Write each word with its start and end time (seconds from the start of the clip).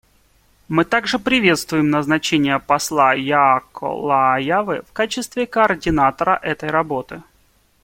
Мы 0.67 0.83
также 0.83 1.19
приветствуем 1.19 1.91
назначение 1.91 2.57
посла 2.59 3.13
Яакко 3.13 3.83
Лааявы 3.83 4.81
в 4.81 4.91
качестве 4.93 5.45
координатора 5.45 6.39
этой 6.41 6.71
работы. 6.71 7.21